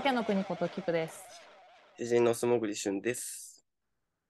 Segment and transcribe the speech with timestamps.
[0.00, 1.22] わけの国ことキプです。
[1.98, 3.66] 詩人の素潜り俊です。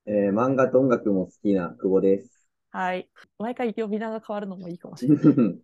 [0.05, 2.49] えー漫画と音楽も好きな久保です。
[2.73, 3.09] はい。
[3.39, 5.23] 毎回呼び名が変わるのもいいかもしれない。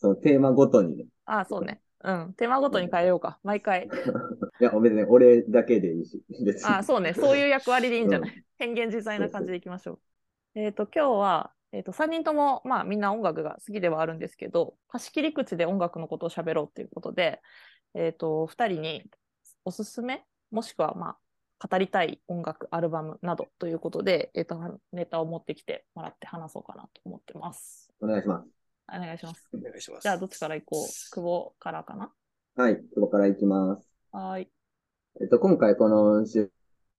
[0.00, 1.04] そのテーマごとにね。
[1.26, 1.82] ああ、そうね。
[2.04, 2.32] うん。
[2.38, 3.38] テーマごとに変えようか。
[3.42, 3.84] 毎回。
[4.62, 6.24] いや、別に俺だけでいいし。
[6.64, 7.12] ああ、そうね。
[7.12, 10.00] そういう役割でいいんじゃない、変幻自在な感じでいきましょ
[10.54, 10.58] う。
[10.58, 17.42] えっ、と、今日は、えっ、と、3人とも、まあ、みんな音楽が好きではあるんですけど、貸し切り口で音楽のことを喋ろうっていうことで、
[17.94, 19.10] えっ、と、2人に
[19.68, 21.18] おすすめ、もしくは、ま
[21.60, 24.58] あ、語りたい音楽、アルバムなどということで、えっ、と、
[24.94, 27.92] ネタを持ってきてもらって話そうかなと思ってます。
[28.00, 28.48] お願いします。
[28.88, 29.46] お願いします。
[29.52, 30.02] お願いします。
[30.04, 30.86] じゃあ、どっちから行こう？
[30.86, 32.10] 久保からかな？
[32.56, 33.86] はい、久保からいきます。
[34.10, 34.48] はーい。
[35.20, 36.50] えっと、今回この収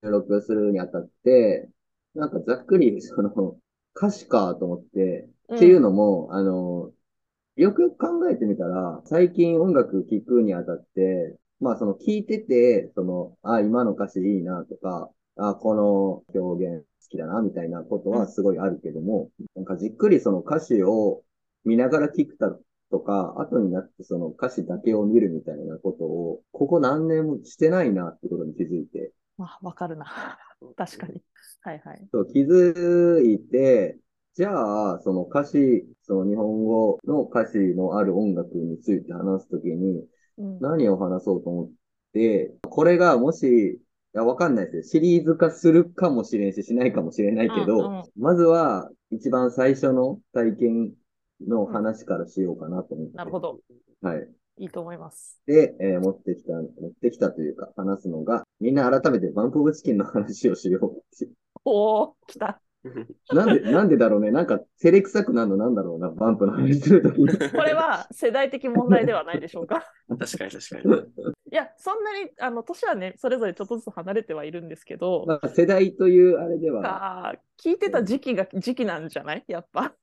[0.02, 1.68] 録するにあたって、
[2.14, 3.56] なんかざっくり、その、
[3.96, 6.92] 歌詞かと思って、うんっていうのも、あの、
[7.56, 21.22] よくよく考えてみたら、最近音楽聴くにあたって、まあその聴いてて、その、あ、今の歌詞いいなとか、あ、この表現好きだなみたいなことはすごいあるけども、なんかじっくりその歌詞を
[21.64, 22.50] 見ながら聴くた
[22.90, 30.38] とか、後になってその歌詞だけを見るみたいなことを、ここ何年もしてないなってことに気づいて、まあ、わかるな。
[30.76, 31.22] 確かに。
[31.62, 32.08] はいはい。
[32.12, 33.98] そう、気づいて、
[34.34, 40.06] じゃあ、その歌詞、その日本語の歌詞のある音楽について話すときに、うん、
[40.60, 41.70] 何を話そうと思っ
[42.12, 43.80] て、これがもし、
[44.14, 44.82] いや、わかんないですよ。
[44.82, 50.92] シリーズ化するかもしれんし、しないかもしれないけど、うんうんまずは、一番最初の体験
[51.46, 53.16] の話からしようかなと思って。
[53.16, 53.60] なるほど。
[54.02, 54.28] はい。
[54.58, 55.40] いいと思います。
[55.46, 61.02] で、えー持ってきた、持ってきたというか、話すのが、みんな改めてバンプオブチキンの話をしよう
[61.64, 62.60] おお、来た。
[63.32, 64.30] なんで、なんでだろうね。
[64.30, 67.28] なんか、照れくさくなるのなんだろうな、バンプの話するときに。
[67.50, 69.84] これは世代的問題ではないでしょうか。
[70.18, 71.32] 確かに確かに。
[71.52, 79.44] いや、そんなに、あの、年はね、それぞれちょっとずつ離れてはいるんですけど、まあ、世代というあれでは、あー聞いてた時期が時期なんじゃない？
[79.46, 79.94] やっぱ。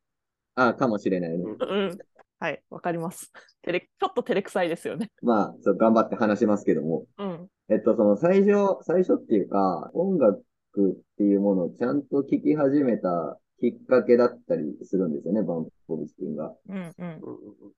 [0.55, 1.43] あかもしれないね。
[1.59, 1.97] うん。
[2.39, 3.31] はい、わかります。
[3.63, 5.09] 照れ、ちょっと照れくさいですよね。
[5.23, 7.05] まあ、そう、頑張って話しますけども。
[7.17, 7.47] うん。
[7.69, 10.43] えっと、その最初、最初っていうか、音楽
[10.81, 16.53] っていうものをちゃんと聴き始めたきっかけだったりするんですよね、バンプオブチキンが。
[16.69, 17.05] うんう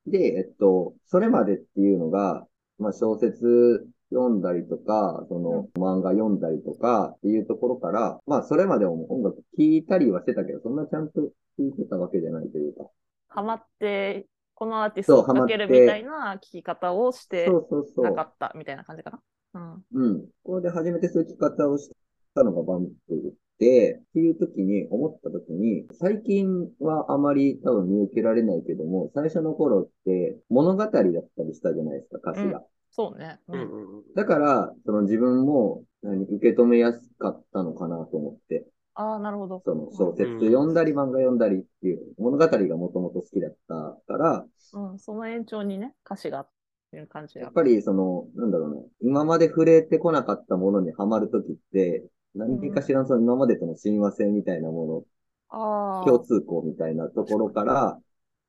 [0.09, 0.11] ん。
[0.11, 2.45] で、えっと、それまでっていうのが、
[2.77, 12.85] まあ小説読んだりとか、その漫画読んだりとかっていうところから、まあそれまでも音楽聴いたりはしてたけど、そんなちゃんと聴いてたわけじゃないというか。
[13.29, 17.49] ハマって、このアーティストをかけるみたいな聞き方をして。
[17.97, 19.11] なかったみたいな感じか
[19.53, 19.81] な？
[19.93, 20.03] うん。
[20.03, 20.25] うん。
[20.43, 21.89] これで初めてそういう聴き方をし
[22.33, 31.13] たのがバンプで、っていう時に、思った時に、最近はあまり多分見受けられないけども、最初の頃って物語だったり
[31.53, 32.63] したじゃないですか、歌詞が。
[32.91, 33.55] そうん。
[33.57, 34.03] んうんうん。
[34.15, 38.65] だから、その自分も、何、受け止めやすかったのかなと思って、
[38.95, 39.61] ああ、なるほど。
[39.63, 46.49] その小説読んだり漫画読んだりっていう物語がもともと好きだったから、うん、その延長にね、歌詞がっ
[46.91, 47.43] ていう感じが。
[47.43, 47.53] やっ。
[47.53, 52.03] ぱりその、なんだろうな、今まで触れてこなかったものにはまるときって、
[52.35, 55.03] 何かしらのその今までとの親和性みたいなもの。
[55.51, 57.97] 共通項みたいなところから、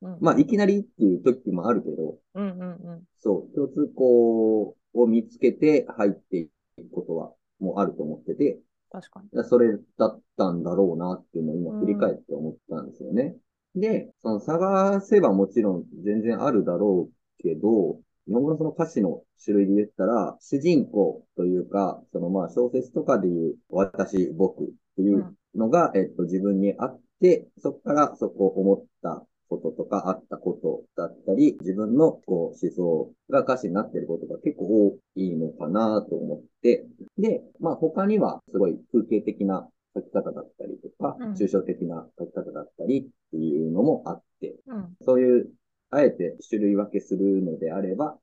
[0.03, 3.03] うん、まあ、いきなりっていう時もあるけど、うんうんうん。
[3.19, 6.51] そう、共通項を見つけて入っていく
[6.93, 8.59] ことはもうあると思ってて、
[8.91, 9.45] 確かに。
[9.45, 13.37] それだったんだろうなっていうのを今振り返って思ったんですよね。
[13.75, 24.67] で、その探せばもちろん全然あるだろうけど、日本語のその歌詞の種類で言ったら、主人公というか、そのまあ小説とかでいう私、僕っ
[24.97, 36.87] ていうのが、えっと自分にあって、そこからそこを思ったこととかあったことだったり、自分のこう思想が歌詞になっていることが結構多いのかなと思って、
[37.19, 44.89] で、まあ他にはすごい風景的な書き方だったりとかうん、抽象的な書き方だったりっていうのもあって、うん。
[45.03, 45.51] そういう、
[45.91, 48.17] あえて種類分けするのであれば、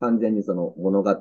[0.00, 1.20] 完全にその物語で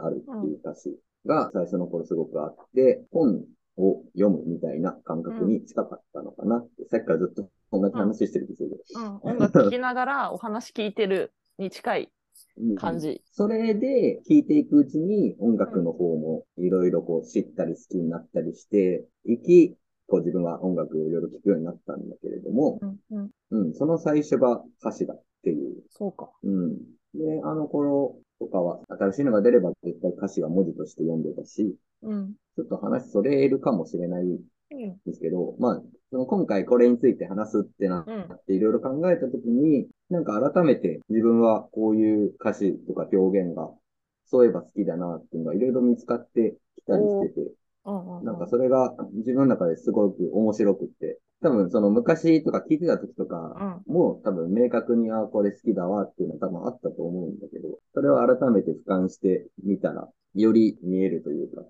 [0.00, 3.44] あるっていう歌詞が最初の頃すごくあって、本
[3.76, 12.12] を読むみたいな感覚に近かったのかなって、さっきからずっと同じ話してるんですけど、うん、音楽聴きながらお話聞いてるに近い
[12.58, 12.76] うん。
[12.76, 13.22] 感じ。
[13.32, 19.76] それで聴いていくうちに音楽の方もいろいろこう知ったり好きになったりしていき、
[20.08, 23.30] こう自分は音楽をいろいろ聴くようになったんだけれども、うんうん。
[23.50, 25.84] うん、その最初が歌詞だっていう。
[25.90, 26.28] そうか。
[26.42, 26.76] うん。
[27.14, 32.34] で、あの頃とかは新しいのが出れば絶対歌詞は文字として読んでたし、うん。
[32.56, 34.38] ちょっと話それるかもしれないん
[34.72, 34.96] うん。
[35.06, 38.22] ですけど、まあ、その今回これについて話すってなうん。
[38.34, 43.78] っていろいろ考えたときに、なんか改めて自分はこういう歌詞とか表現が好
[44.26, 53.94] そういえば好きだなっていうのがいろいろ見つかってきたりしてて、うんうんなんかそれが自分の中ですごく面白くって、多分その昔とか聞いてた時とか、うん。
[53.94, 61.62] もう多分明確に、あこれ好きだわっていうのは多分あったと思うんだけど、それを改めて俯瞰してみたら、より見えるというか、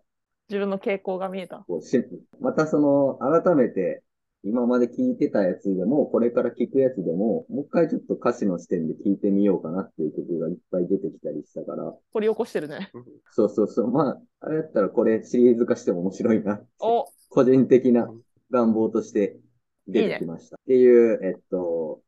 [0.48, 1.64] 自分の傾向が見えた。
[1.66, 2.00] こうし
[2.40, 4.02] またその、改めて、
[4.44, 12.92] 今まで聞いてたやつでも、これから聞くやつでも、もう一回ちょっと歌詞の視点で聞いてみようかなっていう曲がいっぱい出てきたりしたから、掘り起こしてるね。
[13.32, 17.06] そうそうそう、まあ、あれだったらこれシリーズ化しても面白いなお。
[17.28, 18.08] 個人的な
[18.52, 19.36] 願望として
[19.88, 20.56] 出てきました。
[20.56, 22.02] っていう、えっと、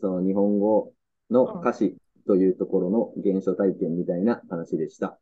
[0.00, 0.92] その日本語
[1.30, 1.96] の歌詞
[2.26, 5.18] というところの原初体験みたいな話でした。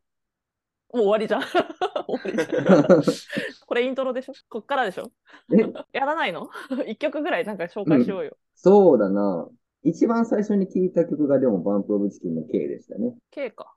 [0.93, 1.41] もう終わりじゃん。
[2.07, 3.03] 終わりじゃん。
[3.65, 4.33] これイントロでしょ？
[4.49, 5.11] こっからでしょ？
[5.51, 5.57] え、
[5.97, 6.49] やらないの？
[6.87, 8.37] 一曲ぐらいなんか紹介しようよ。
[8.55, 9.49] そうだな。
[9.83, 13.15] 一番最初に聴いた曲がでもバンプオブチキンの K でしたね。
[13.31, 13.73] K か。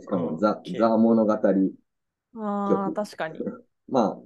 [0.00, 1.32] しかうんもザ、ザ物語。
[1.32, 1.38] あ
[2.86, 3.38] あ、曲確かに。
[3.88, 4.20] ま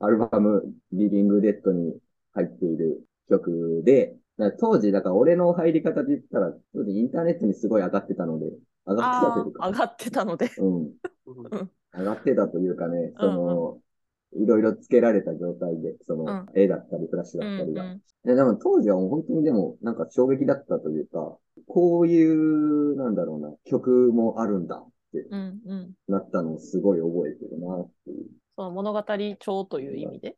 [0.00, 1.98] あ、アルバムリビングデッドに
[2.32, 4.16] 入っている曲で、
[4.60, 8.46] 当時、だから俺の入り方で言ったら、当時インターネットにすごい上がってたので、
[8.86, 10.50] 上がってたというか上がってたので。
[10.58, 10.90] うん。
[11.94, 13.78] 上がってたというかね、そうんの、
[14.34, 17.84] いろいろつけられた状態で、その、うん絵だったり、フラッシュうんだったりが。
[17.84, 21.36] うんででも当時はもう本当にでも、なんか衝撃だったというか、
[21.66, 25.90] こういう、なんだろうな、曲もあるんだってうんうん。
[26.06, 28.26] なったのをすごい覚えてるなっていう。
[28.54, 29.02] その物語
[29.40, 30.36] 調という意味で？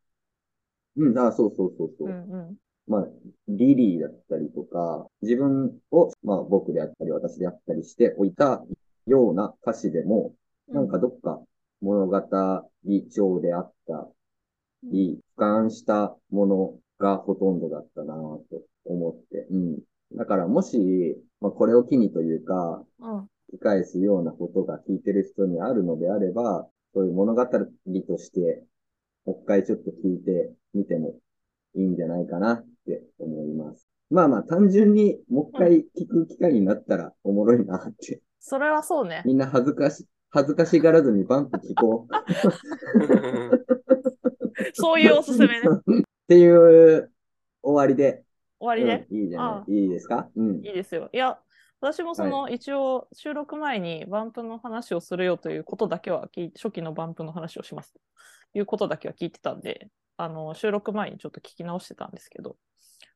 [0.96, 2.12] うん、あ、そうそうそうそうう。
[2.12, 2.56] んうん。
[2.86, 3.06] まあ、
[3.48, 8.64] リリーだったりとか、自分を、まあ僕であったり私であったりしておいた
[9.06, 10.34] ような歌詞でも、
[10.68, 11.40] なんかどっか
[11.80, 12.20] 物語
[13.10, 14.08] 調であった
[14.84, 18.42] り、俯瞰したものがほとんどだったなと
[18.84, 19.46] 思って。
[19.50, 19.78] うん。
[20.16, 23.18] だからもし、まあこれを機にというか、うん。
[23.52, 27.58] 聞き返すようなことが聞いてる人にあるのであれば、そういう物語と
[28.18, 28.64] して、
[29.24, 31.14] もう一回ちょっと聞いてみても
[31.74, 33.86] いいんじゃないかなって思います。
[34.10, 38.20] まあまあ単純にもう一回聞く機会になったらおもろいなって。
[38.38, 39.22] それはそうね。
[39.24, 42.14] みんな恥ずかし、恥ずかしがらずにバンプ聞こう。
[44.74, 45.54] そういうおすすめね。
[45.56, 47.10] っていう
[47.62, 48.22] 終わりで。
[48.60, 49.06] 終わりで？
[49.10, 49.72] うんいいじゃあない。
[49.72, 50.28] いいですか？
[50.36, 50.56] うん。
[50.64, 51.08] いいですよ。
[51.12, 51.38] いや、
[51.84, 58.00] 私もその、一応収録前にバンプの話をするよということだけは初期のバンプの話をしますと
[58.54, 62.56] いうことだけは聞いてたんで、あの収録前にちょっと聞き直してたんですけど、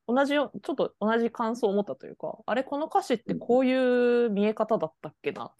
[0.06, 5.52] 同じよ、ちょっと同じ感想を持ったというか、あれ、この歌詞ってこういう見え方だったっけなっ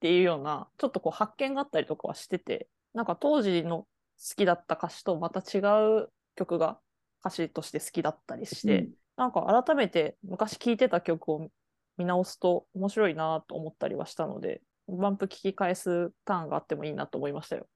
[0.00, 3.86] ていうような、ちょっとこう発見があったりとかはしてて、なんか当時の好
[4.36, 5.60] きだった歌詞とまた違
[6.00, 6.80] う曲が
[7.20, 11.48] 歌詞として好きだったりして、なんか改めて昔聴いてた曲を
[12.00, 17.66] 見直すと面白いなと思ったりはしたので、バンプ聴き返すターンがあってもいいなと思いましたよ。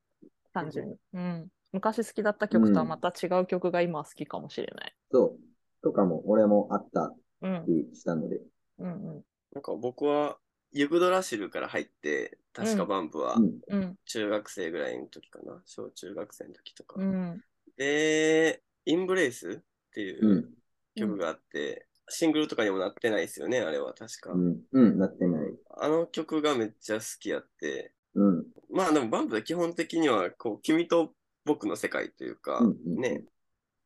[0.54, 0.96] 単純に。
[1.12, 1.48] うん。
[1.72, 4.94] 昔好きだった曲とはまた違う曲が今は好きかもしれない。
[5.12, 5.38] そう。
[5.82, 7.64] とかも、俺もあったうん。
[7.68, 8.40] りしたので。
[8.78, 9.24] うんうん。
[9.52, 10.38] なんか僕は
[10.72, 13.60] ユグドラシルから入って、確かバンプはうん。
[13.68, 13.94] うん。
[14.06, 16.98] 中学生ぐらいの時かな、小中学生の時とか。
[16.98, 17.40] うん。
[17.76, 20.54] で、インブレイスっていううん
[20.94, 24.32] 曲があって、シングルとかにもなってないですよね、あれは確か。
[24.32, 24.60] うん。
[24.72, 24.98] うん。
[24.98, 25.50] なってない。
[25.78, 28.46] あの曲がめっちゃ好きやって、うん。
[28.70, 31.12] まあでもバンプで基本的にはこう君と
[31.44, 33.24] 僕の世界というか、うんうんね、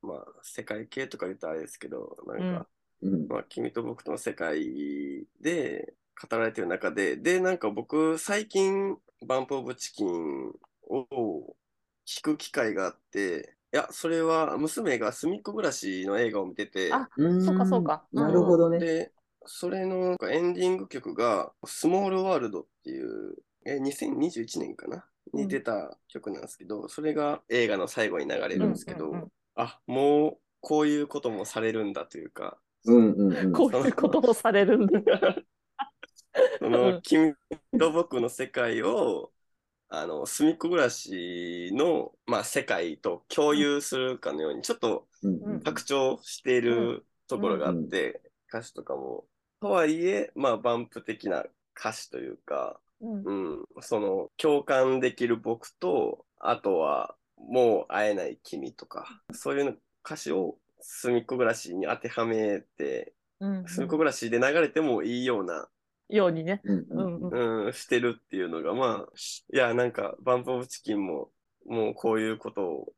[0.02, 2.66] まあ世界系とか言ったらあれですけど、なんか、
[3.02, 3.28] うん。
[3.28, 8.96] まあ君と僕との世界で語られてる中で、で、なんか僕最近
[9.26, 10.52] バンプオブチキン
[10.88, 11.56] を
[12.06, 17.42] 聞く機会があって、いや、それは娘が隅っこ暮らしの映画を見てて、あうん。
[17.44, 18.04] そうかそうか。
[18.12, 18.22] うん。
[18.22, 18.78] なるほどね。
[18.78, 19.12] で、
[19.44, 23.34] それのエンディング曲が、スモールワールドっていう、
[23.66, 24.96] え、2021年かな
[25.32, 33.52] うんに出た曲なんですけど、それが映画の最後に流れるんですけど、うんうんうんあ、もうこういうこともされるんだというか、うんうんうん。
[33.52, 35.02] こういうことをされるんだ。
[36.60, 37.02] そうのん。
[37.02, 37.34] 君
[37.78, 39.32] と僕の世界を、
[39.88, 45.52] あの、隅っこ暮らしの、まあ、世界と共有するかのように、ちょっとうん。
[45.52, 49.24] うん拡張しているところがあって、歌詞とかも。
[49.60, 51.44] とはいえ、まあ、バンプ的な
[51.78, 53.22] 歌詞というか、うん。
[53.24, 63.64] うん、その共感できる僕と、あとはもう会えない君とか、そういう歌詞を隅っこ暮らしに当てはめて、うん。
[63.66, 65.68] 隅っこ暮らしで流れてもいいような、
[66.08, 66.60] ようにね。
[66.64, 67.66] うんううんんうん。
[67.66, 69.12] うん、してるっていうのが、まあ、
[69.52, 71.30] いや、なんか、バンプオブチキンも、
[71.66, 72.92] もうこういうことを、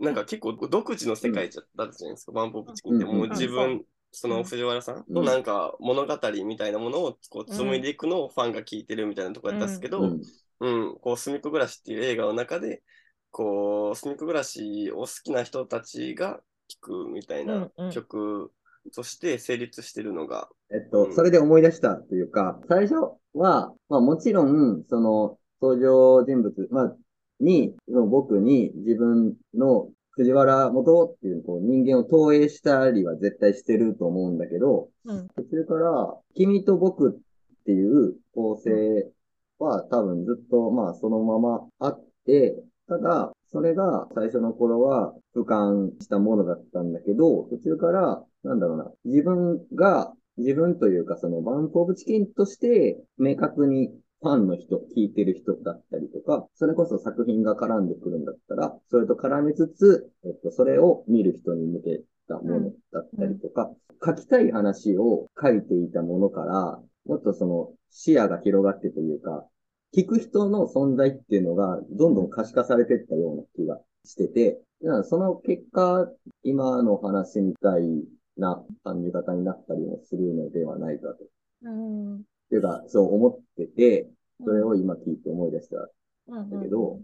[0.00, 3.04] なんか結構独自の世界じゃだったじゃないですか、バンプオブチキンって。
[3.04, 5.26] うんもう自うん分、その藤原さんのうん。
[5.26, 10.20] なんか物語みたいなものをこう紡いでいくのをファンが聞いてるみたいなところやったんですけど、うん。
[10.60, 12.82] うん、こう、すみっこ暮らしっていう映画の中で、
[13.30, 17.90] こう、すみっこ暮らしを好きな人たちが聴くみたいなうんうん。
[17.92, 18.52] 曲
[18.94, 22.94] として成立してるのが、えっと、うんそれで思い出したというか、最初
[23.34, 26.96] は、まあもちろん、その、登場人物、まあ、
[27.40, 35.28] に、その僕に自分の藤原元っていうこう人間を投影したりは絶対してると思うんだけど、うん。
[35.28, 37.12] 途中から、君と僕っ
[37.64, 39.10] ていう構成
[39.58, 42.56] は多分ずっとまあそのままあって、
[42.88, 53.90] ただ、それが最初の頃は俯瞰したものだったんだけど、途中から、なんだろうな、自分が、自分というかそのバンプオブチキンとして明確に
[54.22, 63.70] ファンの人、聞いてる人だったりとか、それこそ作品が絡んでくるんだったら、それと絡めつつ、えっと、それを見る人に向けたものだったりとか、
[64.04, 69.46] 書きたい話を書いていたものから、もっとその視野が広がってというか、
[69.94, 74.60] 聞く人の存在っていうのがどんどん可視化されていったような気がしてて、
[75.04, 76.08] その結果、
[76.42, 77.82] 今の話みたい
[78.36, 81.18] な感じ方になったりもするのではないかと。
[81.62, 82.16] うん。
[82.16, 84.08] っていうか、そう思ってて、
[84.44, 85.76] それを今聞いて思い出した
[86.28, 87.00] うんんだけど、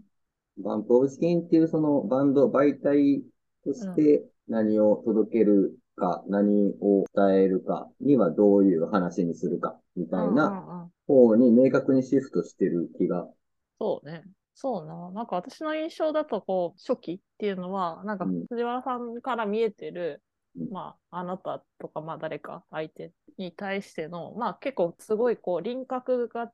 [0.57, 3.21] バンプオブチキンっていうそのバンド媒体
[3.63, 10.89] として何を届けるか、何を伝えるかにはどういう話にするか、みたいなな。
[11.07, 13.27] 方に明確にシフトしてる気が。
[13.79, 14.23] そうね。
[14.53, 15.11] そうな。
[15.11, 20.23] なんか私の印象だと、こう、初期っていうのは、なんかうん藤原さんから見えてる、
[20.57, 26.51] うんまあ、あなたとか、まあ、誰か相手に対しての、まあ、結構すごい、こう、輪郭が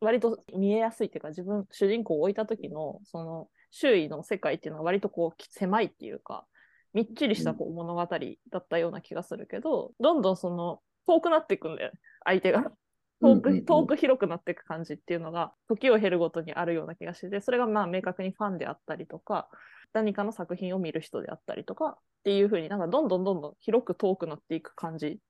[0.00, 6.46] 割と見えやすいっていうか、自分、主人公を置いた時の、その、周囲の世界っていうのは割とこう、狭いっていうか、
[6.94, 8.18] みっちりしたこう物語だ
[8.58, 12.72] ったような気がするけど、どんどんその、遠くなっていくんだよね、相手が。
[13.20, 19.48] 遠く、遠く広くなっていく感じっていうのが、時を経るごとにあるような気がしてて、それがまあ明確にファンであったりとか、
[19.92, 25.20] 何かの作品を見る人であったりとかっていう風になんかどんどんどんどん広く遠くなっていく感じ。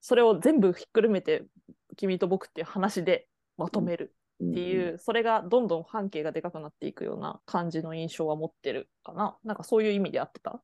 [0.00, 1.44] それを全部ひっくるめて、
[1.96, 9.36] 君と僕っていう話でまとめるっっていう、それがどんどん半径がでかくなっていくような感じの印象は持ってるかな。
[9.44, 10.62] なんかそういう意味で合ってた？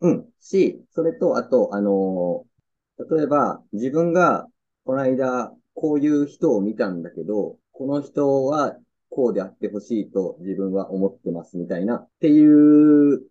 [0.00, 0.28] うん。
[0.38, 2.57] し、それと、あと、あのー
[2.98, 4.48] 例えば、自分が、
[4.84, 8.76] この間、こういう人を見たんだけど、この人は、
[9.10, 13.22] こうであってほしいと自分は思ってますみたいな、っていう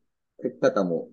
[0.42, 1.08] 書き方も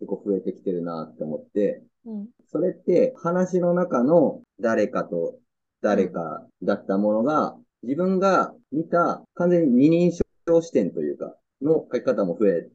[0.00, 2.28] 結構増えてきてるなって思って、うん。
[2.50, 5.38] それって話の中の誰かと
[5.82, 10.12] 誰かだったものが、自分が見た完全に二人
[10.48, 12.68] 称視点というか、の書き方も増え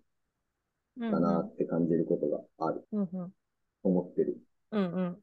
[1.00, 3.34] うんたなって感じることがある、うんうん。
[3.84, 4.38] 思ってる。
[4.72, 5.18] うんうん。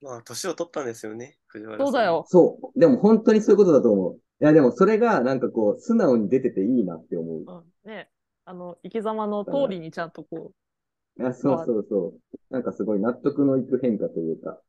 [0.00, 1.86] まあ、年を取ったんですよね、藤原さん。
[1.86, 2.24] そうだよ。
[2.28, 2.78] そう。
[2.78, 4.20] でも本当にそういうことだと思う。
[4.40, 7.44] いやでもそれがなんかこう、素直に出てていいなって思う。
[7.46, 8.08] うん、ね
[8.44, 10.52] あの、生き様の通りにちゃんとこ
[11.18, 12.36] いやそうそうそう。
[12.50, 14.60] なんかすごい納得のいく変化というか。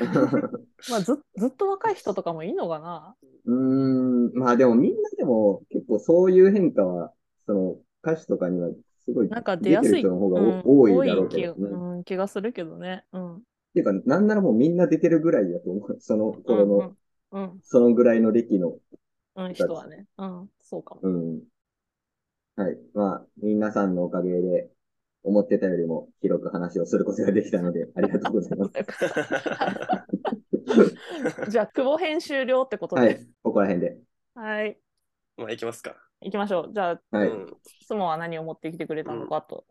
[0.00, 0.04] う、
[0.90, 3.16] まあずずっと若い人とかもいいのかな
[3.46, 7.12] うーん、まあでもみんなでも結構そういう変化は、
[7.46, 8.70] その歌詞とかには
[9.04, 11.68] すごいなんか出やすいてる人の方がうんお多いだろうけ気ど、ね。
[11.68, 13.04] っうん、気がするけどね。
[13.12, 13.42] うん。
[13.74, 15.96] ていうか、なんならもうみんな出てるぐらいだと思う。
[16.00, 16.96] その頃の、うん
[17.32, 18.78] うん、うんそのぐらいの歴の。
[19.36, 20.06] うん、人はね。
[20.16, 21.00] うん、そうかも。
[21.02, 21.42] うん。
[22.56, 22.78] はい。
[22.94, 24.70] まあ、皆さんのおかげで、
[25.24, 28.72] 思ってたよりも広く話をすることができたので、 ありがとうございます。
[31.50, 33.02] じゃあ、久保編終了ってことで。
[33.02, 33.26] はい。
[33.42, 33.98] ここら辺で。
[34.34, 34.78] はい。
[35.36, 35.96] まあ、行きますか。
[36.20, 36.72] 行きましょう。
[36.72, 37.28] じゃあ、はい。
[37.28, 39.66] うん質問は何を持ってきてくれたのかと。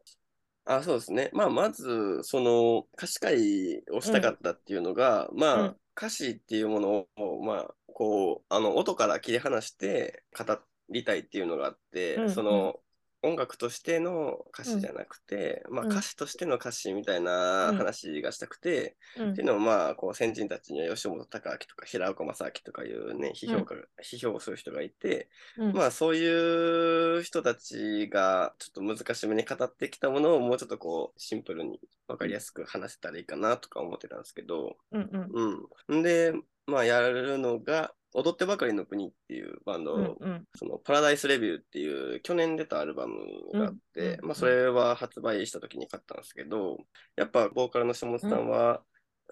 [0.66, 1.30] あ、そうですね。
[1.34, 5.78] まあ、まず、その、歌詞会をしたかったっていうのが、まあ、うん。
[5.96, 10.46] 歌詞っていうものを、まあ、こう、あの、音から切り離して語
[10.90, 12.32] りたいっていうのがあって、うん。
[12.32, 12.80] その、
[13.24, 15.92] 音楽としての歌詞じゃなくて、まあ、うん。
[15.92, 19.32] 歌詞としての歌詞みたいなうん話がしたくて、うん。
[19.32, 25.74] っていうのも、まあ、こう、先人たちには吉本隆明とか平岡正明とかいうね、批評家、批評をする人がいて、うん。
[25.74, 35.10] まあそういう人たちがちょっと難しめに語ってきたものをもうちょっとこうシンプルに分かりやすく話せたらいいかなとか思ってたんですけど、うん。
[35.12, 35.34] うん。
[35.34, 35.98] うん。
[36.00, 36.02] ん。
[36.04, 36.34] で、
[36.68, 40.46] まあやるのが、踊ってばかりの国っていうバンド、うんうん。
[40.56, 43.16] そのパラダイスレビューっていう去年出たアルバム
[43.54, 44.26] があって、うんうん。
[44.28, 46.78] まあそれは発売した時に買ったんですけど、
[47.16, 48.82] やっぱボーカルの下本さんは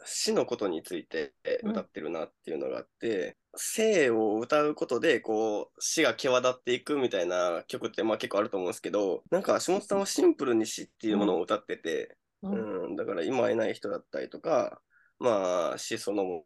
[0.06, 1.34] 死のことについて
[1.64, 12.86] 歌ってるなっていうのがあって、生を歌うことでこう死が際立っていくみたいな曲ってまあ結構あると思うんですけど、なんか下本さんはシンプルに死っていうものを歌ってて、うん。
[12.86, 14.82] うん、だから今会えない人だったりとか、
[15.20, 16.44] まあ死そのもの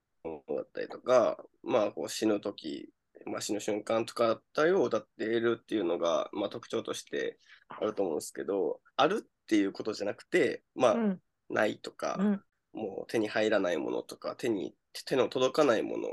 [0.48, 2.90] だったりとか、まあこう死ぬ時
[3.26, 7.40] まあ、死ぬ瞬間とかあったりを歌っているっていうのが、まあ、特徴として
[7.70, 11.22] あると思うんですけど、あるっていうことじゃなくて、まあ、うん。
[11.50, 12.42] ないとか、うん。
[12.74, 16.10] もう手に入らないものとか、手に、手の届かないもの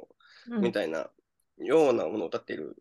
[0.50, 0.62] うん。
[0.62, 1.10] みたいな
[1.58, 2.76] ようなものを歌っている。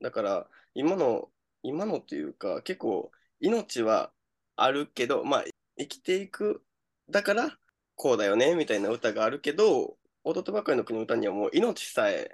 [0.00, 1.28] だから、今の、
[1.62, 4.10] 今のというか、結構、命は
[4.56, 5.44] あるけど、まあ、
[5.78, 6.62] 生きていく、
[7.10, 7.58] だから、
[7.94, 12.32] こうだよね、みたいな歌があるけど、踊ってばかりの国の歌にはもう命さえ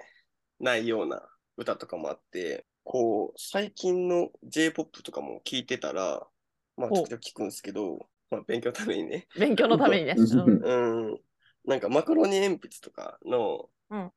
[0.59, 1.21] ないような
[1.57, 6.25] 歌とかもあって、こう、最近の J-POP とかも聞いてたら、
[6.75, 7.99] まあ、ほうちょっと聞くんですけど、
[8.31, 10.15] まあ、勉強のためにね、勉強のためにね。
[10.17, 11.09] うん。
[11.11, 11.19] うん、
[11.65, 14.11] なんかマカロニ鉛筆とかの、うん。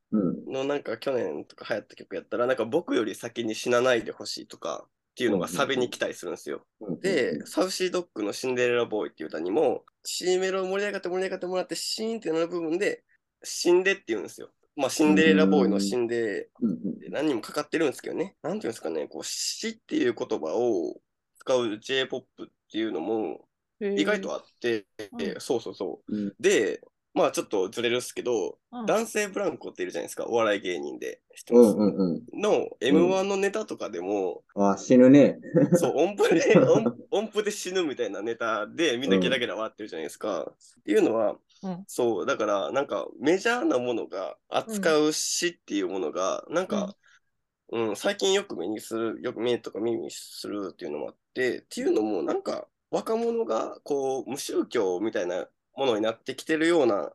[0.50, 6.64] のなんか去年とか流行った曲やったら、なんか僕より先に死なないでほしいとかっていうのがサビに来たりするんですよ。
[6.80, 7.00] うん。
[7.00, 13.04] で、サウシードッグのシンデレラボーイっていう歌にも、C メロ盛り上がって盛り上がってもらって、シーンってなる部分で、
[13.42, 14.50] 死んでって言うんですよ。
[14.76, 16.78] まあ、シンデレラボーイの死んで、うんうん
[17.08, 18.34] 何人もかかってるんですけどね。
[18.42, 21.00] なんていうんですかね、こう、死っていう言葉を
[21.38, 23.46] 使う J-POP っていうのも
[23.80, 26.14] 意外とあって、うんそうそうそう。
[26.14, 26.80] うんで、
[27.14, 31.22] まあちょっとずれるっすけど、うん男性ブランコっているじゃないですか、お笑い芸人で。
[31.34, 32.40] 知ってます、うんうんうん。
[32.40, 35.38] の M1 のネタとかでも、あ、死ぬね。
[35.74, 40.52] そう、音符で、 音音符で死ぬみたいなネタでみんなゲラゲラ笑ってるじゃないですか。
[40.80, 41.84] っていうのは、うん。
[41.86, 46.94] そう、だからなんかメジャーなものが扱う死っていうものが、なんか、
[47.72, 57.10] うん、最近よく目にする、よく目とか耳にするっていうのもあって、っていうのもなんか若者がこう無宗教みたいなものになってきてるような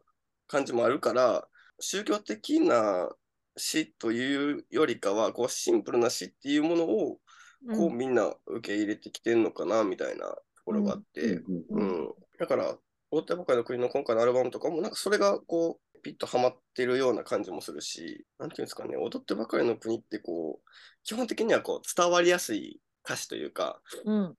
[0.48, 1.48] 感じもあるから、
[1.79, 3.10] 宗教的な
[3.57, 7.19] 死というよりかは、こうシンプルな死っていうものを
[7.67, 7.77] うん。
[7.77, 12.75] こうみんな受け入れてきてんのかなみたいなところがあって、うんううんん、だから、
[13.11, 20.69] 踊ってばかりの国の今回のアルバムとかも、なんかそれがこう、ピッとはまってるような感じもするし、なんていうんですかね、踊ってばかりの国ってこう、
[21.03, 24.35] 基本的にはこう、伝わりやすい歌詞というか、うん。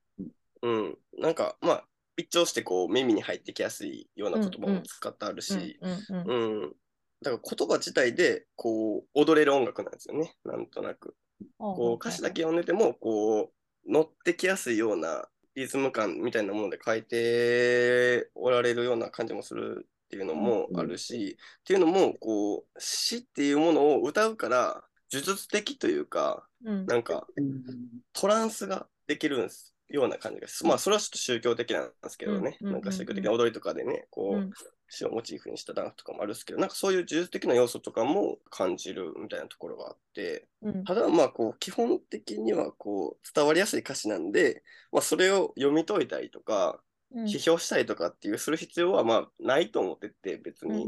[0.63, 6.73] うん、なんか、まあ、一聴してこう、耳に入ってきやすいような言葉も使ってあるし、うんうんうん、
[7.21, 11.15] だから言葉自体で、こう、踊れる音楽なんですよね、なんとなく。
[11.57, 13.51] こう歌詞だけ読んでてもこ
[13.87, 26.85] う乗ってきやすいようなリズム感みたいなもので書いておられるような感じもするっていうのもあるし、っていうのもこう詩っていうものを歌うから呪術的というかうん。
[26.85, 27.27] なんか
[28.13, 30.65] トランスができるんですような感じがす。
[30.65, 32.73] まあそれはちょっと宗教的なんですけどね、うんうん。
[32.73, 34.51] なんか宗教的な踊りとかでねこう、うん
[34.93, 40.83] 死をモチーフにしたダンスとかもあるんですけど、なんかそういう呪術的な要素とかも感じるみたいなところがあって、うん。
[40.83, 46.79] ただまあこう基本的にはこう伝わりやすい歌詞なんで、まあ、それを読み解いたりとか
[47.15, 47.25] うん。
[47.25, 50.85] 批評したりとかっていうする必要はまあないと思ってて別に、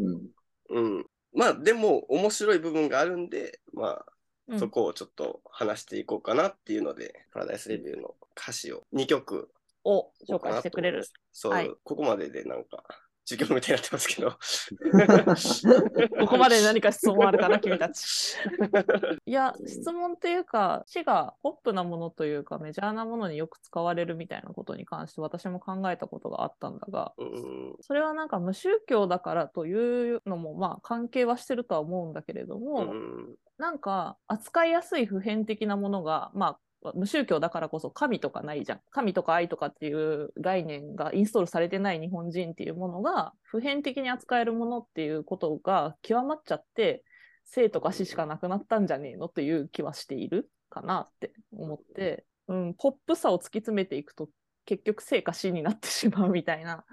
[0.69, 0.95] うん。
[0.95, 1.05] うん。
[1.33, 4.05] まあでも面白い部分があるんでまあ
[4.47, 4.59] うん。
[4.59, 9.49] そこをちょっと話していこうかなっていうので、パラダイスレビューの歌詞を2曲
[9.83, 11.05] を紹介してくれる。
[11.31, 11.71] そう、はい。
[11.83, 12.83] ここまででなんか
[13.25, 14.37] 授業みたいになってますけど
[16.21, 18.35] ここまで何か質問あるかな、君たち。
[19.25, 36.59] いや、質問っていうか、死がポップなものというか、メジャーなものによく使われるみたいなことに関して私も考えたことがあったんだが、うんそれはなんか無宗教だからというのもまあ関係はしてるとは思うんだけれどうも、んなんか扱いやすい普遍的なものが、まあ
[36.95, 38.81] 無宗教だからこそ神とかないじゃん。
[38.91, 47.03] 神とか愛とかっていう概念がインストールされてない日本人っていうものが普遍的に扱えるものっていうことが極まっちゃって、
[47.45, 54.29] 生とか死しかなくなったんじゃねえのという気はしているかなって思って、うん、ポップさを突き詰めていくと
[54.65, 56.83] 結局生か死になってしまうみたいな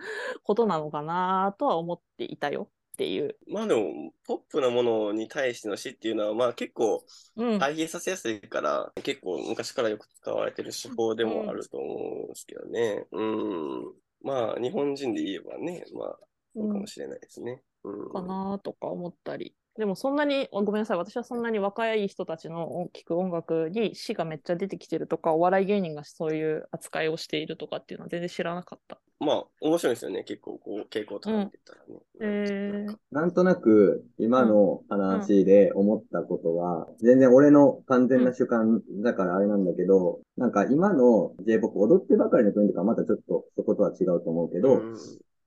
[0.45, 2.69] ことなのかなとは思っていたよ
[3.03, 3.37] っていう。
[3.49, 7.05] まあでも、ポップなものに対しての詩っていうのは、まあ結構
[7.37, 7.59] うん。
[7.59, 13.05] 対比させやすいから、結構昔からよく使われてる手法でもあると思うんですけどね。
[13.11, 13.95] うん。
[14.23, 16.19] まあ日本人で言えばね、まあ
[16.55, 17.63] そうかもしれないですね。
[17.83, 18.13] うん。
[18.13, 19.55] かなとか思ったり。
[19.79, 28.99] でもそんなに、ごめんなさい、私はそんなに若い人たちの聴く音楽に死がめっちゃ出てきてるとか、お笑い芸人がそういう扱いをしているとかっていうのは全然知らなかった。
[29.19, 30.25] まあ面白いですよね。
[30.25, 32.83] 結構こう傾向とか見てたらね。
[32.83, 44.97] なんかなんとなく、今の話で思ったことは、全然俺の完全な主観だからあれなんだけど、なんか今の J-POP 踊ってばかりの国とかまたちょっとそことは違うと思うけど、うん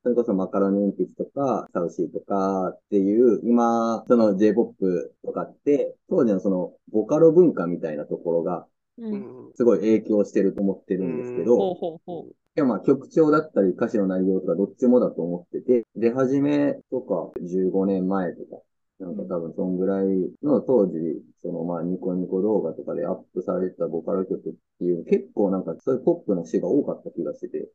[0.05, 8.67] それこそマカロニ鉛筆とか、サウシーとかっていう、今、その J-POP とかって、当時のそのボカロ文化みたいなところが、
[9.55, 11.45] すごい影響してると思ってるんですけうん。
[11.45, 18.61] ど、ほうほうほでもまあ曲調だったり歌詞の内容とかどっちもだと思ってて、出始めとか15年前とか
[18.99, 20.05] なんか多分そんぐらい
[20.43, 20.93] の当時、
[21.41, 27.67] そのまあニコニコ動画とかでアップされてたボカロ曲っていう結構なんかそういうポップな詩が多かった気がしてて。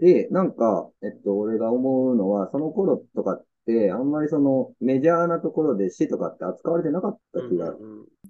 [0.00, 7.74] で、なんか、えっと、俺が思うのは、その頃とかって、あんまりそのメジャーなところで詩とかって扱われてなかった気が、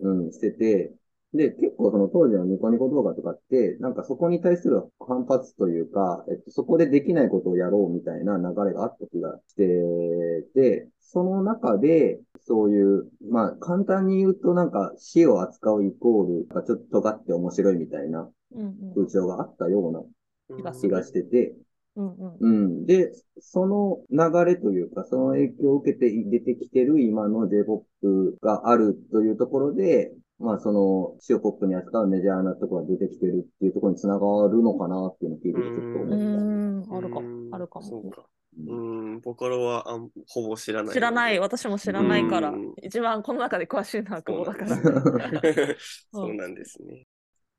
[0.00, 0.92] うんうん、してて、
[1.32, 9.64] で、結構その当時のニコニコ動画とかって、なんかそこに対する反発というか、えっと、そこでできないことをやろうみたいな流れがあった気がして
[10.54, 18.28] て、その中で、そういう、まあ、簡単に言うとなんか死を扱うイコールがちょっと尖って面白いみたいな
[18.94, 20.06] 風潮があったようなうん
[20.48, 21.54] 気がしてて、
[21.96, 22.86] うんうんうん。
[22.86, 36.42] で、その流れというか、その影響を受けて出てきてる今の J-POP があるというところで、まあその、シオポップに扱うメジャーなところが出てきてるっていうところにつながるのかなっていうのを聞いててちょっとう思った。
[36.42, 36.96] ん。
[36.96, 37.20] あるか。
[37.52, 37.84] あるかも。
[37.86, 38.26] そうか。
[38.66, 40.94] ううんん、ボカロはあんほぼ知らない。
[40.94, 41.38] 知らない。
[41.38, 44.76] 私も知らないからうん、一番この中で詳しいのは久保だから。
[46.12, 47.06] そうなんですね。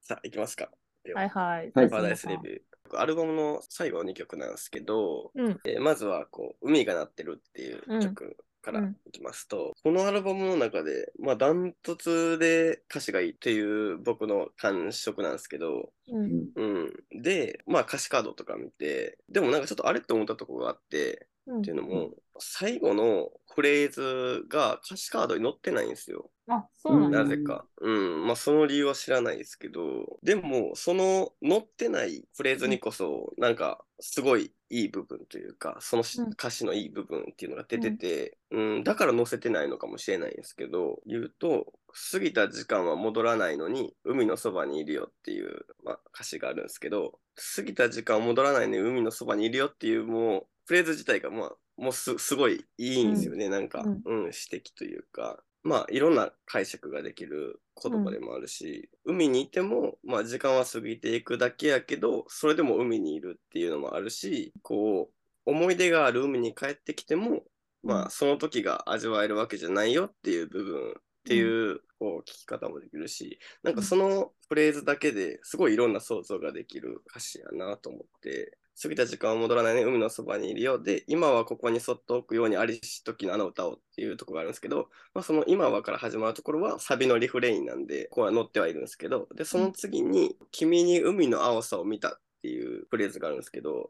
[0.01, 0.69] さあ、行きますか。
[1.03, 1.71] でははいはい。
[1.73, 2.74] はいパラダイスレビュー。
[2.99, 5.59] アルバムの最後の2曲なんですけど、うん。
[5.65, 16.49] えーまずはこう海が鳴ってるっていう曲からうんいきますと、このアルバムの中で、まあ、ダントツで歌詞がいいっていう僕の感触なんですけど、うん。
[16.55, 17.21] うん。
[17.21, 26.29] で、まあ歌詞カードとか見て、でもなんかちょっとあれって思ったところがあって、うんっていうのも、最後のフレーズが歌詞カードに載ってないんですよ。
[26.47, 27.23] あ、そうなんだ。
[27.23, 27.65] なぜか。
[27.81, 28.27] うん。
[28.27, 41.73] まあ、その理由は知らないですけど、でも、その載ってないフレーズにこそ、なんか、すごいいい部分というか、そのしうん歌詞のいい部分っていうのが出てて、うん、だから載せてないのかもしれないんですけど、言うと、
[42.11, 47.19] 過ぎた時間は戻らないのに、海のそばにいるよっていう、まあ、歌詞があるんですけど、
[47.55, 54.01] 過ぎた時間は戻らないのに海のそばにいるよっていう、もう、フレーズ自体が、まあ、もうすすごいいいんですよね、なんか、うん。
[54.05, 67.43] うん、指摘というか、まあ、いろんな解釈ができる言葉でもあるし、海にいても、まあ、時間は過ぎていくだけやけど、それでも海にいるっていうのもあるし、こう、思い出がある海に帰ってきても、
[67.81, 68.05] まうん。
[68.07, 70.93] あ、その時が味わえるわけじゃないよっていう部分っ
[71.25, 80.79] ていう、こう、聞き方もできるし、なんかそのフレーズだけですごいいろんな想像ができる歌詞やなと思って、過ぎた時間は戻らないね、海のそばにいるよ。
[80.79, 92.11] で、今はここにそっと置くようにありし時のあの歌をっていうところがあるんですけど、まあ、その今はから始まるところはサビのリフレインなんで、ここは載ってはいるんですけど、で、その次に、君に海の青さを見たっ
[92.41, 93.89] ていうフレーズがあるんですけど、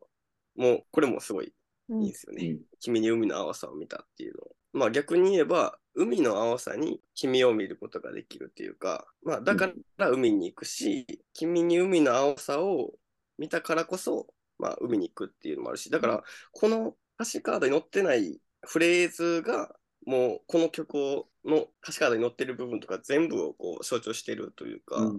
[0.55, 1.53] もうこれもすごい
[1.89, 2.45] うんいいですよね。
[2.47, 4.43] うん君に海の青さを見たっていうの。
[4.73, 12.93] まあ逆に言えば、海の青さに君を見ることができるっていうか、まあだから海に行くし、君に海の青さを
[13.37, 25.17] 見たからこそ、まあ海に行くっていうのもあるし、だからこの歌詞カードに載ってないフレーズが、もうこの曲をの歌詞カードに載ってる部分とか全部をこう象徴してるというか、うんう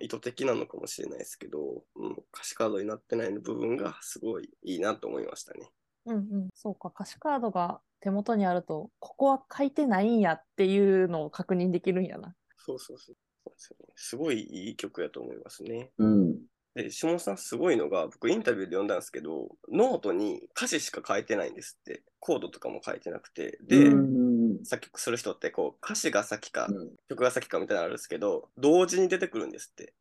[0.00, 1.58] ん、意図的なのかもしれないですけど、
[1.96, 5.70] うん、歌詞カードになってない部分がすごいいいなと思いましたね。
[6.06, 6.48] うんうん。
[6.54, 12.34] そうか、歌詞カードが手元にあると、ここは書いてないんやっていうのを確認できるんやな。
[12.56, 13.16] そうそうそう。
[13.44, 13.92] そうですよね。
[13.94, 15.92] すごいいい曲やと思いますね。
[15.98, 16.38] うん。
[16.82, 22.02] で、下野さんすごいのが、僕インタビューで読んだんですけど、ノートに歌詞しか書いてないんですって。
[22.20, 23.58] コードとかも書いてなくて。
[23.62, 29.92] で、うん作曲する人ってこう歌詞が先か、うん曲が先かみたいなのあるんですけど、同時に出てくるんですって。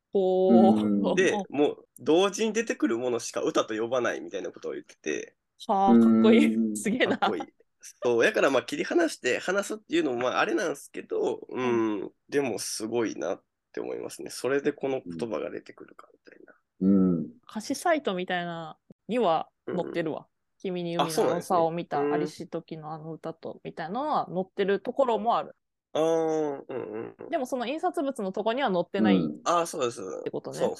[1.16, 5.36] で、 もう同時に出てくるものしか歌と呼ばないみたいなことを言ってて、
[5.66, 6.78] はあ、かっこいうんい。
[6.78, 7.18] すげえな。
[7.18, 7.44] かっこいい。
[8.04, 14.30] そう、やからまあ切り離して話すっていうのもまああれなんですけど、うん、でもすごいなって思いますね。
[14.30, 16.57] それでこの言葉が出てくるかみたいな。
[16.82, 17.28] うん。
[17.50, 20.28] 歌詞サイトみたいなには載ってるわ。
[20.60, 25.56] 君に海のさを見た、うんありし時のあの歌と、みたいなのは載ってるところもある。
[25.94, 27.30] ああ、うんうんうん。
[27.30, 30.24] でもその印刷物のとこには載ってないっうんああ、そうです。
[30.24, 30.58] てことね。
[30.58, 30.76] そう。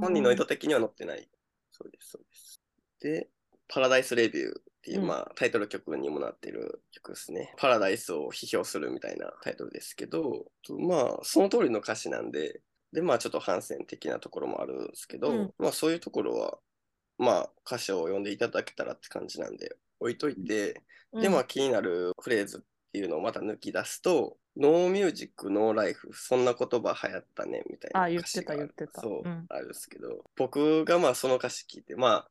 [0.00, 1.28] 本人の意図的には載ってない。
[1.72, 2.62] そうです、そうです。
[3.00, 3.28] で、
[3.68, 7.54] パラダイスレビューっていう、うんまあ、タイトル曲にもなっている曲ですね。
[7.56, 10.46] パラダイスを批評するみたいなタイトルですけど、
[10.78, 12.60] まあ、その通りの歌詞なんで、
[12.92, 15.54] で、まあ、ちょっと反戦的なところもあるんですけど、うん。
[15.58, 16.58] まあ、そういうところは、
[17.18, 21.22] まあ、歌詞を読んでいただけたらって感じなんで、置いといて、うん。
[21.22, 22.60] で、まあ、気になるフレーズっ
[22.92, 29.00] ていうのをまた抜き出すと、 no music, no life、そんな言葉流行ったね、みたいなあ言ってた言ってた。
[29.00, 29.46] そう、うん。
[29.48, 32.30] あるんですけど、僕がまあその歌詞聞いて、まあ、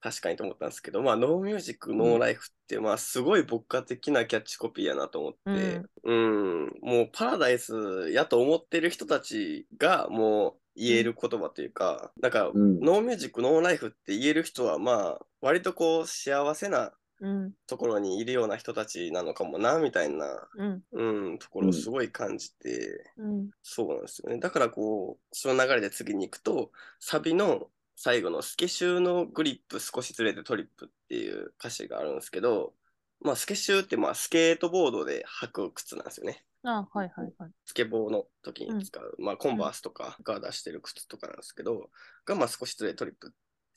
[0.00, 17.52] 確かにと思ったんですけど、まあ、 no music, no lifeって、まあ、すごい牧歌的なキャッチコピーやなと思って、うん、もうパラダイスやと思ってる人たちが、もう言える言葉というか、なんか、うん no music, no lifeって言える人は、まあ、割とこう、幸せなうん。
[17.66, 20.82] ところにいるような人たちなのかもな、みたいな、うん。
[20.92, 23.50] うん、ところをすごい感じて、うん。
[23.62, 24.38] そうなんですよね。
[24.38, 27.68] だからこう、その流れで次に行くと、サビの
[28.02, 32.72] 最後のスケシューのグリップ少しずれてトリップっていう歌詞があるんですけど、
[33.20, 36.42] まあスケシューってまあスケートボードで履く靴なんですよね。
[36.62, 37.50] あ、はいはいはい。
[37.66, 41.90] スケボーの時に使う、まあコンバースとかが出してる靴とかなんですけど、
[42.24, 43.30] がまあ少しずれトリップっ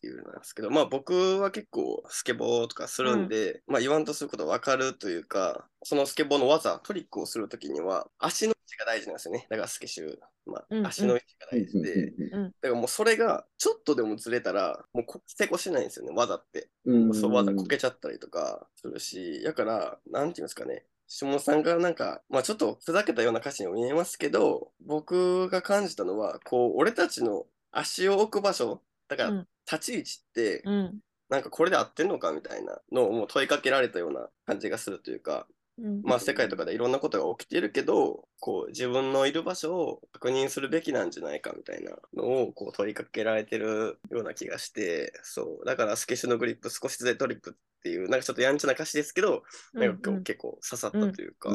[0.03, 9.47] ていうのなんですけど、まあ僕は結構スケボーとかするんで、まあ言わんとすることわかるというか、そのスケボーの技、トリックをするときには足の位置が大事なんですよね。
[9.49, 10.17] だからスケシュー。
[10.45, 10.85] まうんうん。
[10.85, 16.69] あ足の位置が大事で、だからもうそれがちょっとでもずれたら、もうこ成功しないんですよね、技って。
[16.85, 17.13] うん。
[17.13, 30.99] そう、技こけちゃったりとかするし、だから、なんていうんですかね、下本さんがなんか、まあちょっとふざけたような歌詞にも見えますけど、僕が感じたのは、こう、俺たちの足を置く場所、だからうん立ち位置って、うん。
[31.29, 36.01] なんかこれで合ってんのかみたいなのをもう問いかけられたような感じがするというか、うん。
[36.03, 45.65] まあ世界とかでいろんなことが起きているけど、こう自分のいる場所を確認するべきなんじゃないかみたいなのをこう問いかけられてるような気がして、そう。
[45.65, 51.49] だからスケッシュのグリップ少しずつトリップっていう、なんかちょっとやんちゃな歌詞ですけど、なんかこう結構刺さったというか、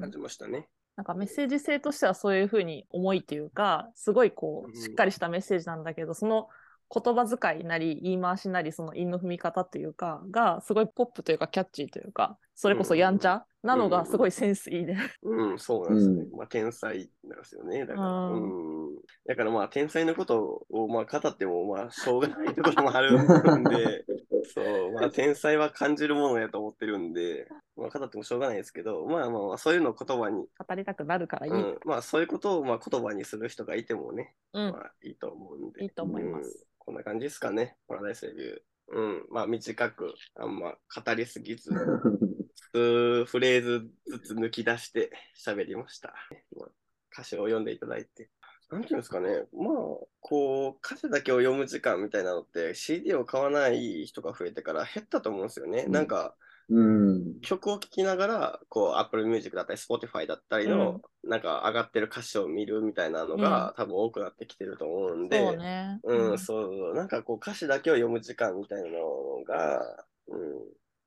[0.00, 0.66] 感じましたね。
[0.96, 6.48] なんかメッセージ性としてはそういうふうに重いっていうか、すごいこうんう、しっかりしたメッセージなんだけど、その
[6.94, 14.96] 言葉遣いなり言い回しなり、その韻の踏み方っていうか、がすごいポップというかキャッチーというか、それこそやんちゃなのがすごいセンスいいね。
[15.22, 16.22] うん、そうなんですよね。
[16.32, 17.80] うまあ天才なんですよね。
[17.86, 18.96] だから、ううんん。
[19.26, 23.20] だからまあ天才のことをまあ語ってもまあしょうがないところもある
[23.58, 24.04] んで、
[24.54, 31.52] そう、まあ天才は感じるものやと思ってるんで、まあ語ってもしょうがないですけど、まあまあまあそういうのを言葉に、語りたくなるからいい。
[31.52, 35.82] うん、まあそういうことをまあ言葉にする人がいてもね、うんまあいいと思うんで。
[35.82, 36.66] いいと思いまうんす。
[36.84, 38.58] こんな感じですかね、パラダイスレビュー。
[38.88, 41.70] うん、まあ短く、あんま語りすぎず、
[42.72, 46.14] 数フレーズずつ抜き出して喋りました。
[46.56, 46.70] まあ
[47.14, 48.30] 歌詞を読んでいただいて。
[48.70, 49.74] なんていうんですかね、まあ、
[50.20, 55.84] こう、歌詞だけを読む時間みたいなのって CD を買わない人が増えてから減ったと思うんですよね。
[55.86, 56.34] うんなんか、
[56.68, 57.40] うん。
[57.40, 66.00] 曲を聴きながら、こう、Apple Music だったり Spotify だったりの、なんか上がってる歌詞を見るみたいなのが、多分多くなってきてると思うんで、そうね。
[66.04, 69.80] うん、そう、なんかこう歌詞だけを読む時間みたいなのが、
[70.28, 70.40] うん、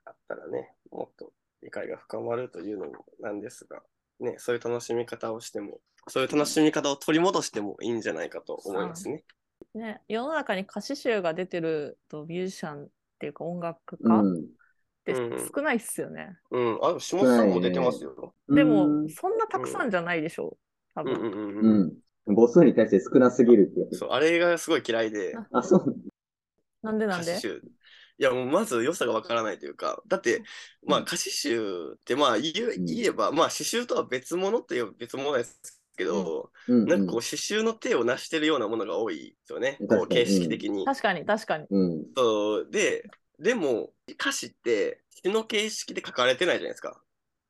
[0.06, 1.32] あったらね、もっと
[1.64, 3.82] 理解が深まるというのもなんですが、
[4.20, 9.24] ね、そういう楽しみ方をしても、そういう楽しみ方を取り戻してもいいんじゃないかと思いますね。
[9.74, 12.88] ね、世の中に歌詞集が出てるとミュージシャンっ
[13.20, 14.46] ていうか音楽家っうん。
[15.14, 16.38] てうん少ないっすよね。
[16.52, 18.34] うん、あ、下津さんも出てますよ。
[18.50, 20.58] でもうん、そんなたくさんじゃないでしょ
[20.96, 21.00] う。
[21.00, 21.32] 多うんう分。
[21.32, 22.34] んうんううん。
[22.34, 22.36] ん。
[22.36, 23.98] 母数に対して少なすぎるってやつ。
[23.98, 25.96] そう、あれがすごい嫌いで、あ、そう。
[26.82, 27.32] なんでなんで？
[27.32, 27.64] 歌詞集。
[28.20, 30.42] いや、もうまず良さがわからないというか、だって、
[30.88, 36.86] まあ歌詞集ってまあ言えうん言えば、まあ詩集とは別物っていう別物ですけど、うん。
[36.86, 40.86] なんかこう詩集の手を成してるようなものが多いですよね、こう形式的に。
[40.86, 41.66] 確かに、確かに。
[41.70, 42.06] うん。
[42.16, 43.06] そうで、
[43.40, 47.02] でも歌詞って詩の形式で書かれてないじゃないですか。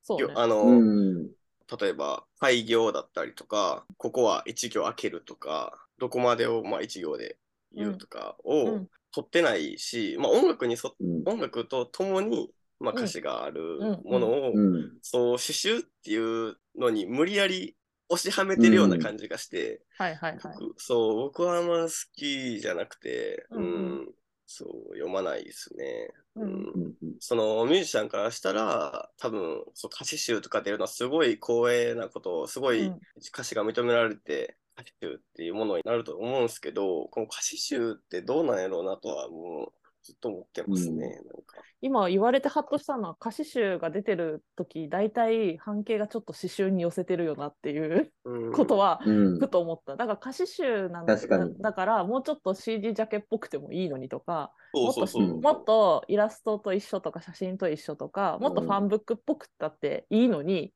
[0.03, 0.35] そうね。
[0.35, 0.87] あの、
[1.19, 1.35] うん。
[1.79, 7.37] 例えば開行だったりとか、ここは一行開けるとか、どこまでをまあ一行で
[7.73, 11.25] 言うとかうをん取ってないし、まあ音楽にそうん。
[11.25, 14.97] 音楽とともに、まあ、うん歌詞があるうんものを、うん。
[15.01, 16.17] そう詩集ってい
[16.51, 17.75] うのに無理やり
[18.09, 20.63] 押しはめてるような感じがして、はいはいはい。
[20.63, 24.13] 僕そう僕はあんま好きじゃなくて、ううんん
[24.47, 26.09] そう読まないですね。
[26.35, 26.95] うん。
[27.19, 41.15] そのミュージシャンからしたら多分そう歌詞集とか出るのはすごい光栄なことすごいうん歌詞が認められて歌詞集っていうものになると思うんですけどこの歌詞集ってどうなんやろうなとはもうずっと思ってますね、うんなん
[41.45, 41.57] か。
[41.81, 49.47] 今言われてハッとしたのは歌詞集が出てる時大体半径がちょっと詩集に寄せてるよなっていううんことはうんふ。
[49.49, 49.95] と思った。
[49.95, 60.71] だから歌詞集なんだだからもうちょっと CD ジャケっぽくてもいいのにとかもっとイラストと一緒とか写真と一緒とかもっとファンブックっぽくったっていいのに、うん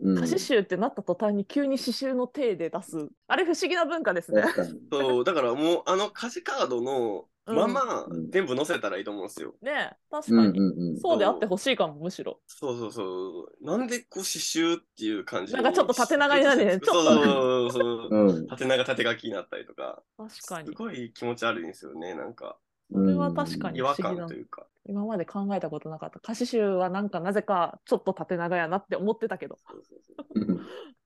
[0.00, 4.42] 歌詞集ってなった途端に急に詩集の体で出すあれ不思議な文化ですね。
[4.90, 9.54] そう、だからもうあの歌詞カードのままうん全部載せたらいいと思うんですよ。
[9.60, 10.98] ねえ確うんかに、うんうん。
[10.98, 12.40] そうであってほしいかもむしろ。
[12.46, 13.64] そうそうそう。
[13.64, 18.08] なんでこう刺繍っていう感じになんかちょっと縦長になるねちょっとそうそうそうそう。
[18.10, 18.46] うん。
[18.46, 20.02] 縦長縦書きになったりとか。
[20.16, 20.72] 確かにす。
[20.72, 22.14] ごい気持ち悪いんですよね。
[22.14, 22.56] なんか
[22.90, 24.66] それは確かに違和感というか。
[24.86, 26.18] 今まで考えたことなかった。
[26.18, 29.58] 歌詞集はなんかなぜかちょっと縦長やなって思ってたけど。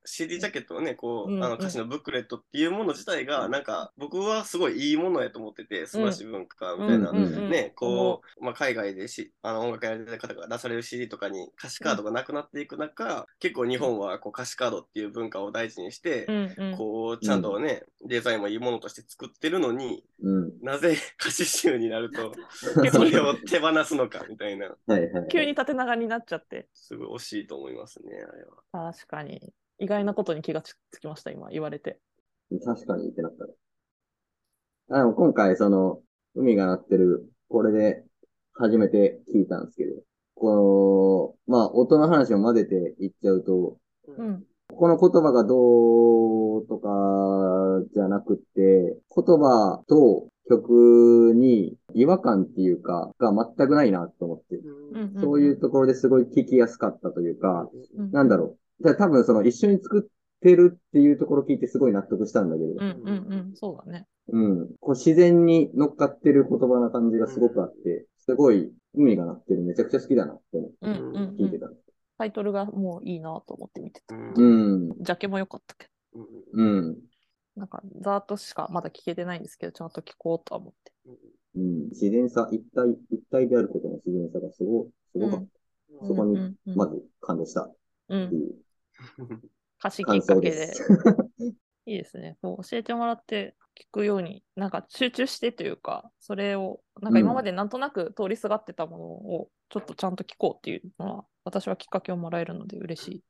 [0.08, 7.10] CD ジャケットのね、こう、うんあの歌詞のブックレットっていうもの自体が、なんか僕はすごいいいものやと思ってて、素晴らしい文化みたいな。
[7.10, 20.52] うんうんうんね、こう、まあ、海外でしあの音楽やられてる方が出される CD とかに歌詞カードがなくなっていく中、結構日本はこう歌詞カードっていう文化を大事にして、うんうんこう、ちゃんとね、デザインもいいものとして作ってるのに、うん。
[20.62, 22.32] なぜ歌詞集になると、
[22.92, 25.28] それを手放すのかみたいな、はいはい。
[25.30, 26.68] 急に縦長になっちゃって。
[26.74, 28.92] すごい惜しいと思いますね、あれは。
[28.92, 29.52] 確かに。
[29.78, 32.00] 意外なことに気がつきました、今言われて。
[32.64, 33.52] 確かにってなったね。
[34.90, 36.00] あの、今回、その、
[36.34, 38.04] 海が鳴ってる、これで
[38.54, 39.92] 初めて聞いたんですけど、
[40.34, 43.76] この、まあ、音の話を混ぜていっちゃうと、
[44.16, 44.44] うん。
[44.74, 46.88] この言葉がどうとか
[47.94, 58.67] じゃなくって、言葉と曲に違和感っていうか、が全くないなと思って、うんうんそういうところですごい聞きやすかったというか、うんなんだろう。
[58.82, 60.10] だ多分その一緒に作っ
[60.40, 63.52] てるっていうところ聞いてすごい納得したんだけど、うんうんうん。
[63.54, 64.06] そうだね。
[64.28, 64.68] うん。
[64.80, 71.36] こう自然に乗っかってる言葉な感じがすごくあって、すごい海が鳴ってるめちゃくちゃ好きだなって思ってうんうんうん。
[71.36, 71.68] 聞いてた。
[72.18, 74.14] タイトルがもういいなと思って見てた。
[74.14, 75.02] うんうん。
[75.02, 76.94] ジャケも良かったけうんうん。
[76.94, 77.00] ど。
[77.56, 80.92] なんか、ざーっとしかまだ聞けてないんですけど、ちゃんと聞こうとは思って。
[81.56, 81.88] うん。
[81.88, 85.58] 自然さ、一体、一体であることの自然さがすご、すごかった。
[86.06, 87.74] そこにうんうんうんまず感動したっ
[88.08, 88.54] うんていう
[89.78, 90.72] 歌詞き感っかけで。
[91.86, 92.36] いいですね。
[92.42, 103.24] そう教えてもらって聞くように、なんか集中してというか、それを、なんか今までなんとなく通りすがってたものをちょっとちゃんと聞こうっていうのは、私はきっかけをもらえるので嬉しい。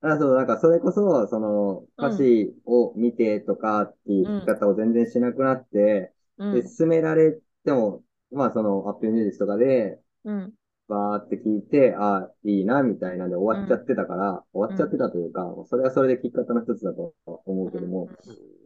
[0.00, 6.68] あ、そう、なんかそれこそ、その、歌詞を見てとかっていう聞き方を全然しなくなって、うんで、。
[6.68, 10.52] 進められても、まあその、Apple Music とかで、うん。
[10.88, 17.14] バーって聞いて、あいいな、みたいなんで終わっちゃってたから、終わっちゃってたというか、それはそれで聞き方の一つだと
[17.46, 18.08] 思うけども、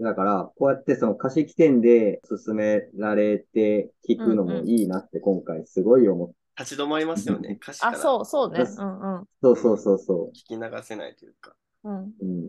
[0.01, 8.59] だから、こうやってその歌詞起点で進められて聞くのもいいなって今回すごい思っ立ち止まりますよね、歌詞かあ、らそう、そうね。
[8.59, 9.25] ですうんうん。
[9.41, 11.55] そうそうそうそ聞き流せないというか。
[11.85, 12.05] うん。
[12.05, 12.09] う。
[12.21, 12.39] うん。
[12.41, 12.49] うん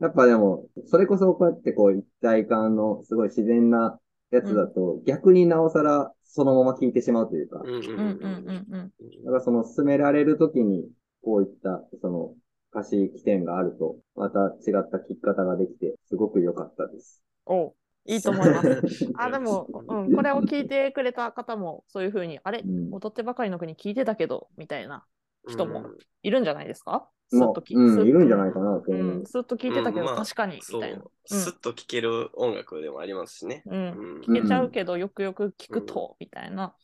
[0.00, 3.98] やっぱでも、それこそこうやってこう一体感のすごい自然な
[4.30, 8.92] やつだと、逆になおさらそのまま聞いてしまうというか、うんうんうんうん。
[9.24, 10.88] だからその進められるときに、
[11.22, 12.34] こういったその
[12.72, 17.22] 歌詞起点があると、また違った聞き方ができて、すごく良かったです。
[17.46, 17.74] おう
[18.06, 18.82] いいと思います。
[19.18, 25.04] あ、でも、うん、これを聞いてくれた方も、そういうふうに、あれ、うん踊ってばかりの国聞いてたけど、みたいな
[25.48, 25.98] 人もうん。
[26.22, 27.08] いるんじゃないですか？
[27.28, 28.94] スまあッとき、うん、いるんじゃないかなとう。
[29.22, 30.98] ん、スッと聞いてたけど、確かに、そみたいな。
[30.98, 33.62] う、スッと聴ける音楽でもありますしね。
[33.66, 34.20] うん、うん。
[34.20, 36.74] 聞けちゃうけど、よくよく聞くと、みたいな、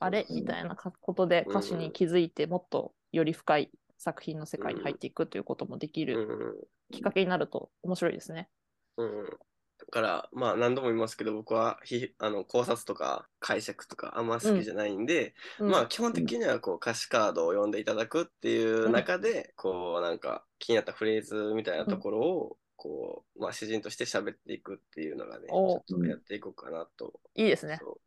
[0.00, 0.26] あれ？
[0.30, 6.54] みたいなことで歌詞に気づいて、もっとより深い作品の世界に入っていくということもできうるん。
[6.90, 8.48] きっかけになると面白いですね。
[8.96, 9.24] うん。
[9.24, 9.36] だ
[9.92, 27.78] から、まあ何度も言いますけど、僕はひあの考察とか解釈とかあんま好きじゃないんで、うんまあ基本的にはこう歌詞カードを読んでいただくっていう中で、こうなんか気になったフレーズみたいなところを、こう、まあ詩人として喋っていくっていうのがね、ちおょっとやっていこうかなと、いいですね。
[27.80, 28.00] そう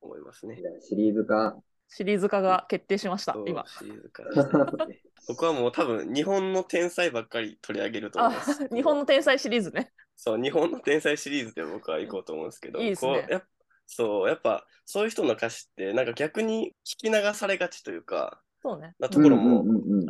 [0.00, 1.56] 思いますねシリーズ化。
[1.88, 3.64] シリーズ化が決定しました今。
[3.66, 9.92] シリーズからしてますね僕はもう多分日本の天才ばっかり取り上げると思あいます。、日本の天才シリーズね。
[10.16, 13.42] そう、日本の天才シリーズで僕は行こうと思うんですけど、いいですねこうやっ
[13.86, 18.94] そう、やっぱそういう人の歌詞って、なんか逆に聞き流されがちというか、そうね。
[18.98, 19.64] なところうんも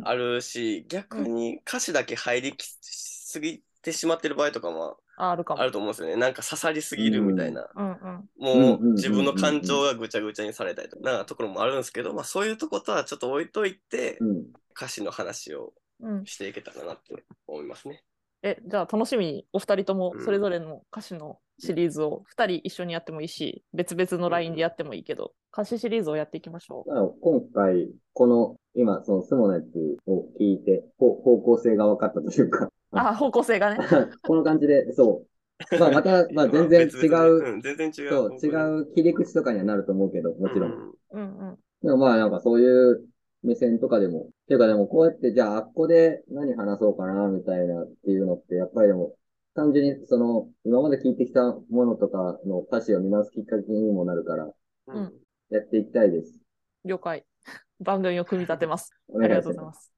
[0.07, 5.61] あるし、逆に歌詞だけ入りきすぎてしまってる場合とかもああるかも。
[5.61, 6.15] あると思うんですよね。
[6.15, 7.67] なんか刺さりすぎるみたいな。
[7.75, 8.29] うんうん。
[8.37, 14.43] もう自分の感情がぐちゃぐちゃにされたりとか、なところもあるんですけど、まあそういうとことはちょっと置いといて、うん。
[14.75, 18.03] 歌詞の話をうん、していけたらなって思いますね。
[18.43, 32.69] え、じゃあ楽しみにお二人ともうんそれぞれの歌詞のシリーズを二人一緒にやってもいいし、別々の LINE でやってもいいけど、歌詞シリーズをやっていきましょだから今回、この、今、そのスモのやつを聞いて、ほ方向性が分かったというか、う。
[32.91, 33.77] あ、方向性がね。
[34.23, 35.23] この感じで、そ
[35.71, 35.79] う。
[35.79, 38.09] まあ、また、 まあ、全然違う、ん全然違う。
[38.09, 40.71] そう、違う切り口とかにはなると思うけど、もちろん。
[40.71, 40.93] ん。
[41.11, 41.57] うんうん。
[41.81, 43.05] でもまあ、なんかそういう
[43.43, 49.15] 目線とかでも、ていうかでもこうやって、じゃあ、あっこで何話そうかな、みたいなっていうのって、やっぱりでも、
[49.55, 54.51] 単純にその、今まで聞いてきたものとかの歌詞を見直すきっかけにもなるから、
[54.87, 55.13] うんん。
[55.49, 56.39] やっていきたいです。
[56.85, 57.25] 了解。
[57.79, 58.91] 番組を組み立てます。
[59.09, 59.93] お ありが願いしまとうございます。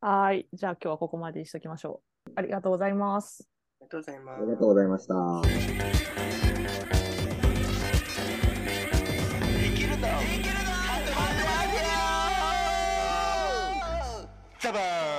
[0.00, 0.48] はーい。
[0.52, 2.30] じゃあ今日はここまでにしときましょう。
[2.36, 3.48] ありがとうございます。
[3.80, 4.38] ありがとうございます。
[4.38, 4.42] す。
[4.42, 5.06] ありがとうございまし
[6.98, 7.03] た。
[14.64, 15.13] Acaba.